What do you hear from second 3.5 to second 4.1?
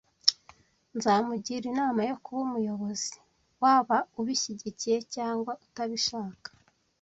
waba